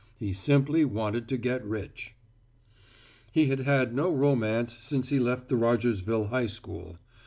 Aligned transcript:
He 0.17 0.33
simply 0.33 0.83
wanted 0.83 1.27
to 1.27 1.37
get 1.37 1.63
rich. 1.63 2.15
He 3.31 3.45
had 3.49 3.59
had 3.59 3.93
no 3.93 4.11
romance 4.11 4.75
since 4.79 5.09
he 5.09 5.19
left 5.19 5.47
the 5.47 5.55
Rogersville 5.57 6.29
High 6.29 6.47
School. 6.47 6.97